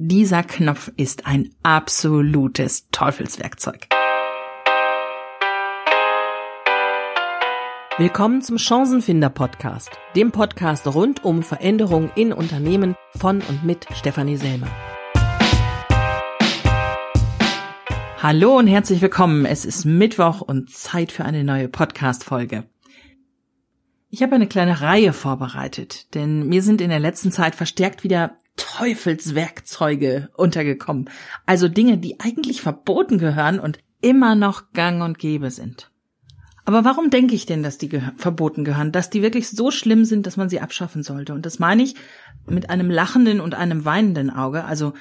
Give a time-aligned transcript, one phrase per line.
[0.00, 3.88] Dieser Knopf ist ein absolutes Teufelswerkzeug.
[7.98, 14.36] Willkommen zum Chancenfinder Podcast, dem Podcast rund um Veränderungen in Unternehmen von und mit Stefanie
[14.36, 14.68] Selmer.
[18.22, 19.46] Hallo und herzlich willkommen.
[19.46, 22.68] Es ist Mittwoch und Zeit für eine neue Podcast-Folge.
[24.10, 28.38] Ich habe eine kleine Reihe vorbereitet, denn mir sind in der letzten Zeit verstärkt wieder
[28.58, 31.08] Teufelswerkzeuge untergekommen.
[31.46, 35.90] Also Dinge, die eigentlich verboten gehören und immer noch gang und gäbe sind.
[36.66, 40.04] Aber warum denke ich denn, dass die geh verboten gehören, dass die wirklich so schlimm
[40.04, 41.32] sind, dass man sie abschaffen sollte?
[41.32, 41.94] Und das meine ich
[42.46, 44.64] mit einem lachenden und einem weinenden Auge.
[44.64, 44.92] Also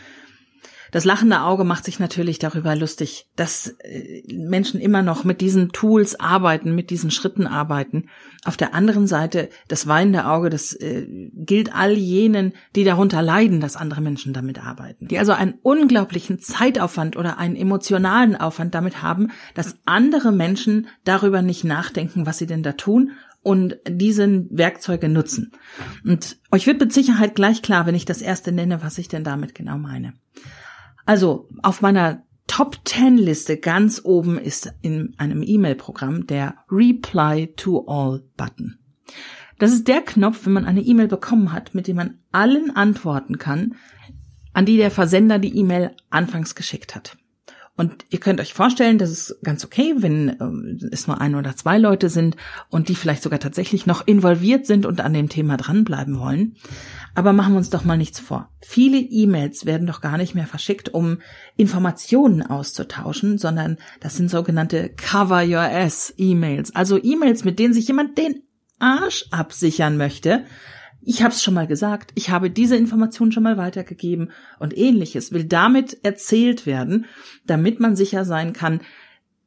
[0.92, 5.72] das lachende Auge macht sich natürlich darüber lustig, dass äh, Menschen immer noch mit diesen
[5.72, 8.10] Tools arbeiten, mit diesen Schritten arbeiten.
[8.46, 13.60] Auf der anderen Seite, das weinende Auge, das äh, gilt all jenen, die darunter leiden,
[13.60, 15.08] dass andere Menschen damit arbeiten.
[15.08, 21.42] Die also einen unglaublichen Zeitaufwand oder einen emotionalen Aufwand damit haben, dass andere Menschen darüber
[21.42, 23.12] nicht nachdenken, was sie denn da tun
[23.48, 25.54] und diese Werkzeuge nutzen.
[26.04, 29.24] Und euch wird mit Sicherheit gleich klar, wenn ich das erste nenne, was ich denn
[29.24, 30.14] damit genau meine.
[31.08, 37.86] Also auf meiner Top 10 Liste ganz oben ist in einem E-Mail-Programm der Reply to
[37.88, 38.78] All Button.
[39.58, 43.38] Das ist der Knopf, wenn man eine E-Mail bekommen hat, mit dem man allen antworten
[43.38, 43.76] kann,
[44.52, 47.18] an die der Versender die E-Mail anfangs geschickt hat.
[47.78, 51.56] Und ihr könnt euch vorstellen, das ist ganz okay, wenn äh, es nur ein oder
[51.56, 52.36] zwei Leute sind
[52.70, 56.56] und die vielleicht sogar tatsächlich noch involviert sind und an dem Thema dranbleiben wollen.
[57.14, 58.50] Aber machen wir uns doch mal nichts vor.
[58.62, 61.20] Viele E-Mails werden doch gar nicht mehr verschickt, um
[61.56, 66.76] Informationen auszutauschen, sondern das sind sogenannte Cover Your Ass E-Mails.
[66.76, 68.42] Also E-Mails, mit denen sich jemand den
[68.80, 70.46] Arsch absichern möchte.
[71.02, 75.32] Ich habe es schon mal gesagt, ich habe diese Information schon mal weitergegeben und ähnliches
[75.32, 77.06] will damit erzählt werden,
[77.46, 78.82] damit man sicher sein kann,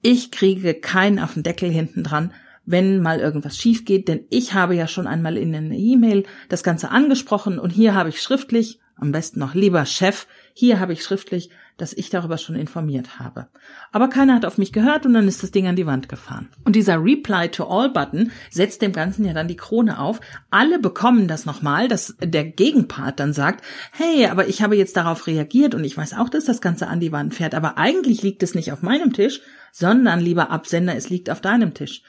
[0.02, 2.32] ich kriege keinen auf den Deckel hinten dran,
[2.64, 6.62] wenn mal irgendwas schief geht, denn ich habe ja schon einmal in einer E-Mail das
[6.62, 11.02] Ganze angesprochen und hier habe ich schriftlich, am besten noch lieber Chef, hier habe ich
[11.02, 13.48] schriftlich, dass ich darüber schon informiert habe.
[13.92, 16.48] Aber keiner hat auf mich gehört und dann ist das Ding an die Wand gefahren.
[16.64, 20.20] Und dieser Reply to All Button setzt dem Ganzen ja dann die Krone auf.
[20.50, 25.26] Alle bekommen das nochmal, dass der Gegenpart dann sagt, hey, aber ich habe jetzt darauf
[25.26, 28.42] reagiert und ich weiß auch, dass das Ganze an die Wand fährt, aber eigentlich liegt
[28.42, 29.40] es nicht auf meinem Tisch,
[29.72, 32.02] sondern lieber Absender, es liegt auf deinem Tisch.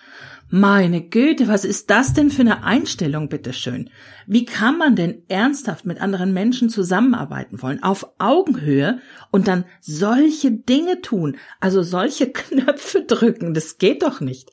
[0.54, 3.90] Meine Güte, was ist das denn für eine Einstellung, bitteschön?
[4.28, 9.00] Wie kann man denn ernsthaft mit anderen Menschen zusammenarbeiten wollen, auf Augenhöhe
[9.32, 13.54] und dann solche Dinge tun, also solche Knöpfe drücken?
[13.54, 14.52] Das geht doch nicht.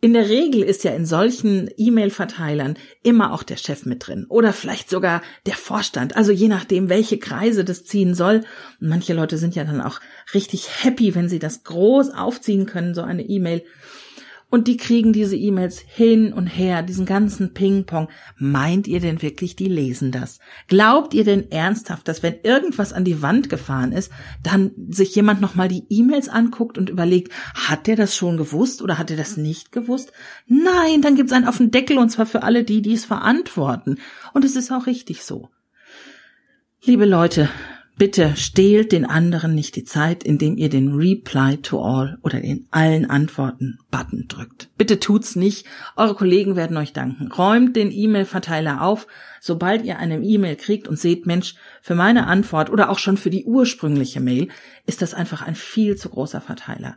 [0.00, 4.52] In der Regel ist ja in solchen E-Mail-Verteilern immer auch der Chef mit drin oder
[4.52, 8.42] vielleicht sogar der Vorstand, also je nachdem, welche Kreise das ziehen soll.
[8.80, 10.00] Und manche Leute sind ja dann auch
[10.34, 13.62] richtig happy, wenn sie das groß aufziehen können, so eine E-Mail.
[14.50, 18.08] Und die kriegen diese E-Mails hin und her, diesen ganzen Ping-Pong.
[18.36, 20.40] Meint ihr denn wirklich, die lesen das?
[20.66, 24.10] Glaubt ihr denn ernsthaft, dass wenn irgendwas an die Wand gefahren ist,
[24.42, 28.98] dann sich jemand nochmal die E-Mails anguckt und überlegt, hat der das schon gewusst oder
[28.98, 30.12] hat er das nicht gewusst?
[30.46, 33.98] Nein, dann gibt's einen auf den Deckel und zwar für alle die, die es verantworten.
[34.34, 35.48] Und es ist auch richtig so.
[36.82, 37.48] Liebe Leute,
[38.00, 42.66] Bitte stehlt den anderen nicht die Zeit, indem ihr den Reply to All oder den
[42.70, 44.70] allen Antworten Button drückt.
[44.78, 45.66] Bitte tut's nicht.
[45.96, 47.30] Eure Kollegen werden euch danken.
[47.30, 49.06] Räumt den E-Mail-Verteiler auf,
[49.38, 53.28] sobald ihr eine E-Mail kriegt und seht, Mensch, für meine Antwort oder auch schon für
[53.28, 54.48] die ursprüngliche Mail
[54.86, 56.96] ist das einfach ein viel zu großer Verteiler.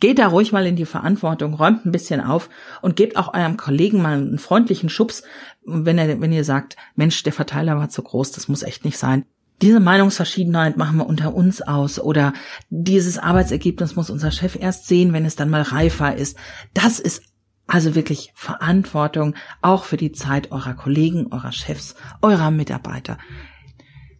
[0.00, 2.50] Geht da ruhig mal in die Verantwortung, räumt ein bisschen auf
[2.80, 5.22] und gebt auch eurem Kollegen mal einen freundlichen Schubs,
[5.64, 8.98] wenn er, wenn ihr sagt, Mensch, der Verteiler war zu groß, das muss echt nicht
[8.98, 9.24] sein
[9.60, 12.32] diese Meinungsverschiedenheit machen wir unter uns aus oder
[12.70, 16.36] dieses Arbeitsergebnis muss unser Chef erst sehen, wenn es dann mal reifer ist.
[16.74, 17.22] Das ist
[17.66, 23.18] also wirklich Verantwortung auch für die Zeit eurer Kollegen, eurer Chefs, eurer Mitarbeiter.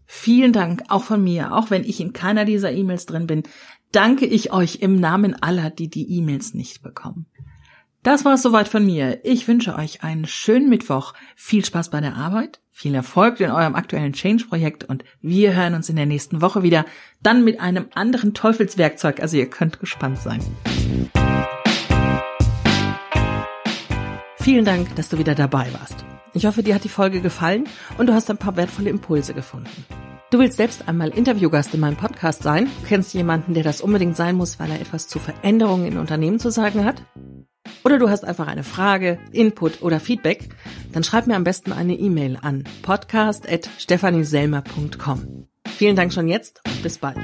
[0.06, 3.42] Vielen Dank auch von mir, auch wenn ich in keiner dieser E-Mails drin bin,
[3.92, 7.26] danke ich euch im Namen aller, die die E-Mails nicht bekommen.
[8.04, 9.20] Das war es soweit von mir.
[9.24, 13.76] Ich wünsche euch einen schönen Mittwoch, viel Spaß bei der Arbeit, viel Erfolg in eurem
[13.76, 16.84] aktuellen Change-Projekt und wir hören uns in der nächsten Woche wieder,
[17.22, 20.40] dann mit einem anderen Teufelswerkzeug, also ihr könnt gespannt sein.
[24.40, 26.04] Vielen Dank, dass du wieder dabei warst.
[26.34, 27.68] Ich hoffe, dir hat die Folge gefallen
[27.98, 29.86] und du hast ein paar wertvolle Impulse gefunden.
[30.30, 32.64] Du willst selbst einmal Interviewgast in meinem Podcast sein?
[32.80, 36.40] Du kennst jemanden, der das unbedingt sein muss, weil er etwas zu Veränderungen in Unternehmen
[36.40, 37.04] zu sagen hat?
[37.84, 40.48] Oder du hast einfach eine Frage, Input oder Feedback,
[40.92, 45.48] dann schreib mir am besten eine E-Mail an podcast.stephanieselmer.com.
[45.66, 47.16] Vielen Dank schon jetzt und bis bald.